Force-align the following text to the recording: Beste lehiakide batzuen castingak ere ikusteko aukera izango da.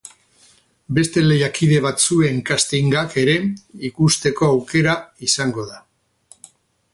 Beste 0.97 1.21
lehiakide 1.25 1.77
batzuen 1.85 2.39
castingak 2.47 3.13
ere 3.25 3.35
ikusteko 3.91 4.49
aukera 4.55 4.97
izango 5.29 5.69
da. 5.69 5.79